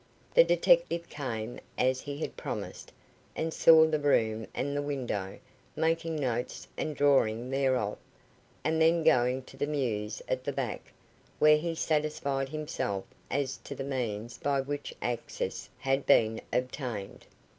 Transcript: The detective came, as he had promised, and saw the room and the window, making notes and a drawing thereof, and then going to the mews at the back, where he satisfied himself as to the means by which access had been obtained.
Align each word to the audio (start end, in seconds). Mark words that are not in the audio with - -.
The 0.33 0.43
detective 0.43 1.07
came, 1.09 1.59
as 1.77 2.01
he 2.01 2.17
had 2.17 2.35
promised, 2.35 2.91
and 3.35 3.53
saw 3.53 3.85
the 3.85 3.99
room 3.99 4.47
and 4.51 4.75
the 4.75 4.81
window, 4.81 5.37
making 5.75 6.15
notes 6.15 6.67
and 6.75 6.93
a 6.93 6.93
drawing 6.95 7.51
thereof, 7.51 7.99
and 8.63 8.81
then 8.81 9.03
going 9.03 9.43
to 9.43 9.57
the 9.57 9.67
mews 9.67 10.19
at 10.27 10.43
the 10.43 10.53
back, 10.53 10.91
where 11.37 11.57
he 11.57 11.75
satisfied 11.75 12.49
himself 12.49 13.05
as 13.29 13.57
to 13.57 13.75
the 13.75 13.83
means 13.83 14.39
by 14.39 14.59
which 14.59 14.91
access 15.03 15.69
had 15.77 16.07
been 16.07 16.41
obtained. 16.51 17.27